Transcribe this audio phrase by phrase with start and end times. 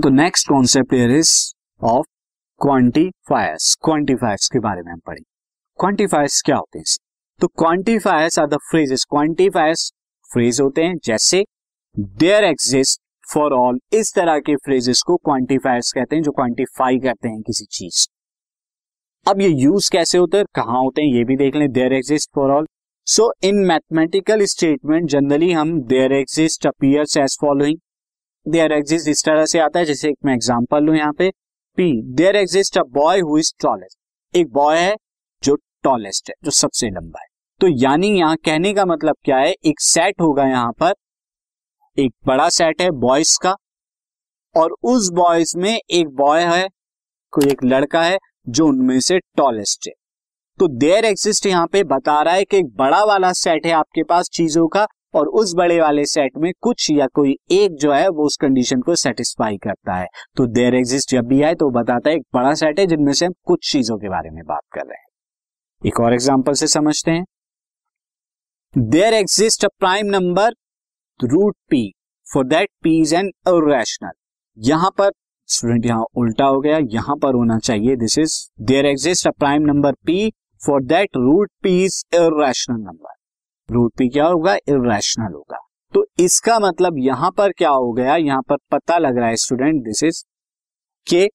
[0.00, 1.30] तो next concept here is
[1.82, 2.06] of
[2.60, 5.30] quantifiers quantifiers के बारे में हम पढ़ेंगे।
[5.78, 6.84] क्वांटिफायर्स क्या होते हैं?
[7.40, 9.90] तो quantifiers are the phrases quantifiers
[10.30, 11.44] phrase होते हैं जैसे
[11.98, 13.00] देयर एग्जिस्ट
[13.32, 17.64] फॉर ऑल इस तरह के फ्रेजेस को क्वांटिफायर्स कहते हैं, जो क्वांटिफाई करते हैं किसी
[17.64, 18.06] चीज़
[19.26, 20.46] अब ये यूज़ कैसे होते हैं?
[20.54, 21.14] कहाँ होते हैं?
[21.14, 22.66] ये भी देख लें there exist for all
[23.06, 27.78] so in mathematical statement generally हम there exist appears as following
[28.46, 31.30] there exist इस तरह से आता है, जैसे एक मैं एग्जांपल लू यहाँ पे।
[31.78, 34.96] P there exist a boy who is tallest एक बॉय है
[35.42, 37.26] जो टॉलेस्ट है, जो सबसे लंबा है।
[37.60, 39.52] तो यानी यहाँ कहने का मतलब क्या है?
[39.52, 40.94] एक सेट होगा यहाँ पर।
[41.96, 43.54] एक बड़ा सेट है बॉयज़ का।
[44.54, 46.68] और उस बॉयज़ में एक बॉय है,
[47.32, 48.18] कोई एक लड़का है,
[48.48, 49.92] जो उनमें से टॉलेस्ट है।
[50.58, 54.02] तो देयर एग्जिस्ट यहाँ पे बता रहा है कि एक बड़ा वाला सेट है आपके
[54.02, 58.08] पास चीज़ों का। और उस बड़े वाले सेट में कुछ या कोई एक जो है,
[58.08, 62.10] वो उस कंडीशन को सेटिस्फाई करता है। तो देयर एग्जिस्ट जब भी आए तो बताता
[62.10, 64.80] है, एक बड़ा सेट है जिनमें से हम कुछ चीज़ों के बारे में बात कर
[64.80, 65.06] रहे हैं।
[65.82, 67.24] एक और एग्ज़ाम्पल से समझते हैं।
[68.74, 70.54] There exist a prime number
[71.20, 71.90] root P
[72.26, 74.12] for that P is an irrational
[74.58, 75.10] यहाँ पर
[75.48, 79.62] स्टूडेंट यहाँ उल्टा हो गया, यहाँ पर होना चाहिए this is there exist a prime
[79.62, 80.30] number P
[80.62, 83.14] for that root P is irrational number
[83.70, 84.54] root P क्या होगा?
[84.54, 85.58] इरेशनल होगा।
[85.94, 88.16] तो इसका मतलब यहाँ पर क्या हो गया?
[88.16, 90.24] यहाँ पर पता लग रहा है स्टूडेंट दिस इज़
[91.10, 91.30] के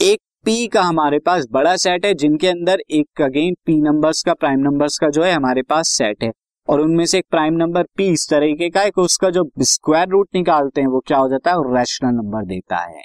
[0.00, 4.34] एक पी का हमारे पास बड़ा सेट है, जिनके अंदर एक अगेन पी नंबर्स का
[4.34, 6.32] प्राइम नंबर्स का जो है, हमारे पास सेट है।
[6.68, 10.08] और उनमें से एक प्राइम नंबर पी इस तरीके का है कि उसका जो स्क्वायर
[10.08, 11.56] रूट निकालते हैं, वो क्या हो जाता है?
[11.74, 13.02] रैशनल नंबर देता है।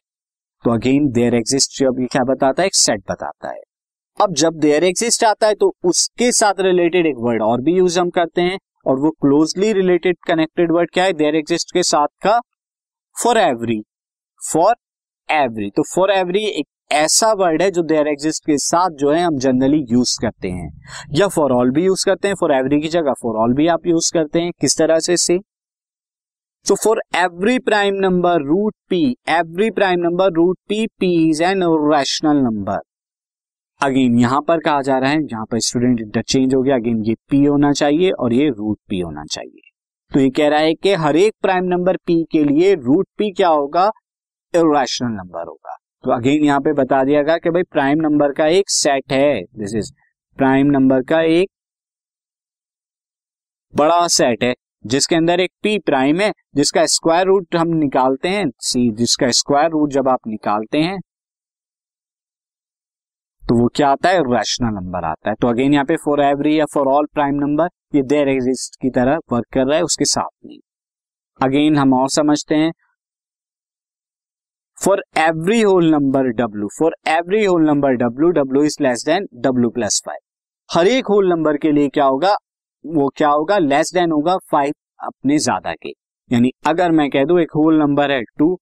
[0.63, 2.67] तो अगेन देयर एग्जिस्ट ये क्या बताता है?
[2.67, 3.61] एक सेट बताता है।
[4.17, 7.99] अब जब देयर एग्जिस्ट आता है तो उसके साथ रिलेटेड एक वर्ड और भी यूज़
[7.99, 11.13] हम करते हैं, और वो क्लोजली रिलेटेड कनेक्टेड वर्ड क्या है?
[11.13, 12.39] देयर एग्जिस्ट के साथ का
[13.15, 13.81] फॉर एवरी
[14.41, 14.73] फॉर
[15.29, 19.21] एवरी तो फॉर एवरी एक ऐसा वर्ड है जो देयर एग्जिस्ट के साथ जो है,
[19.23, 20.69] हम जनरली यूज़ करते हैं।
[21.15, 23.87] या फॉर ऑल भी यूज़ करते हैं फॉर एवरी की जगह फॉर ऑल भी आप
[23.87, 25.39] यूज़ करते हैं, किस तरह से से
[26.65, 31.63] तो for every prime number root P every prime number root P P is an
[31.91, 32.79] rational number
[33.81, 37.13] again यहाँ पर कहा जा रहा है, जहाँ पर स्टूडेंट इंटरचेंज हो गया अगेन ये
[37.29, 39.61] पी होना चाहिए और ये रूट पी होना चाहिए।
[40.11, 43.31] तो ये कह रहा है कि हर एक प्राइम नंबर पी के लिए रूट पी
[43.31, 43.85] क्या होगा?
[44.53, 48.47] इरेशनल नंबर होगा। तो अगेन यहाँ पे बता दिया गया कि भाई प्राइम नंबर का
[48.47, 49.91] एक सेट है। दिस इज़
[50.37, 51.49] प्राइम नंबर का एक
[53.73, 54.53] बड़ा सेट है,
[54.85, 59.69] जिसके अंदर एक पी प्राइम है, जिसका स्क्वायर रूट हम निकालते हैं। सी जिसका स्क्वायर
[59.69, 60.99] रूट जब आप निकालते हैं
[63.47, 64.21] तो वो क्या आता है?
[64.27, 67.67] रैशनल नंबर आता है। तो अगेन यहाँ पे फॉर एवरी या फॉर ऑल प्राइम नंबर
[67.95, 70.59] ये देर एग्जिस्ट की तरह वर्क कर रहा है, उसके साथ नहीं।
[71.39, 72.71] अगेन हम और समझते हैं।
[74.77, 79.69] For every whole number W for every whole number W W is less than W
[79.69, 80.19] plus five
[80.69, 82.35] हर एक होल नंबर के लिए क्या होगा?
[82.85, 83.57] वो क्या होगा?
[83.57, 85.89] लेस देन होगा फाइव अपने ज़्यादा के।
[86.31, 88.57] यानी अगर मैं कह दू एक होल नंबर है टू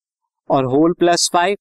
[0.50, 1.57] और होल प्लस फाइव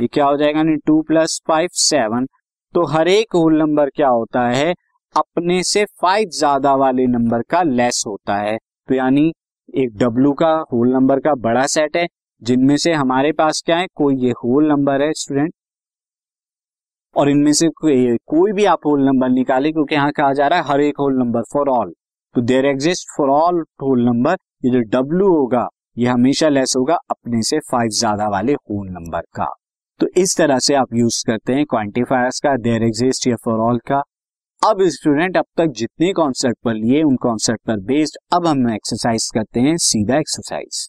[0.00, 2.26] ये क्या हो जाएगा नहीं टू प्लस फाइव सेवन
[2.74, 4.72] तो हर एक होल नंबर क्या होता है?
[5.14, 8.56] अपने से फाइव ज़्यादा वाले नंबर का लेस होता है।
[8.88, 9.32] तो यानी
[9.76, 12.06] एक डब्लू का होल नंबर का बड़ा सेट है
[12.42, 13.86] जिनमें से हमारे पास क्या है?
[13.94, 15.52] कोई ये होल नंबर है स्टूडेंट
[17.16, 20.58] और इनमें से कोई, कोई भी आप होल नंबर निकाले क्योंकि यहाँ कहा जा रहा
[20.58, 21.92] है हर एक होल नंबर फॉर ऑल
[22.34, 25.66] तो there exist for all whole number ये जो डब्लू होगा
[25.98, 29.46] ये हमेशा लेस होगा अपने से फाइव ज़्यादा वाले होल नंबर का।
[30.00, 33.78] तो इस तरह से आप यूज़ करते हैं क्वांटिफायर्स का देयर एग्जिस्ट या फॉर ऑल
[33.86, 33.98] का।
[34.62, 39.30] अब स्टूडेंट अब तक जितने कॉन्सेप्ट पर लिए, उन कॉन्सेप्ट पर बेस्ड अब हम एक्सरसाइज
[39.34, 40.88] करते हैं सीधा exercise